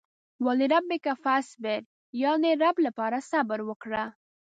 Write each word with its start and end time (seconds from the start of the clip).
ولربک 0.45 1.05
فاصبر 1.23 1.81
يانې 2.21 2.51
رب 2.63 2.75
لپاره 2.87 3.17
صبر 3.31 3.59
وکړه. 3.69 4.03